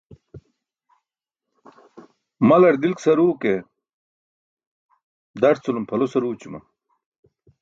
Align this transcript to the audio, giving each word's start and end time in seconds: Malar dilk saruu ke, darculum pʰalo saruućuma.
Malar 2.51 2.75
dilk 2.81 2.99
saruu 3.05 3.33
ke, 3.41 3.53
darculum 5.41 5.83
pʰalo 5.89 6.05
saruućuma. 6.13 6.59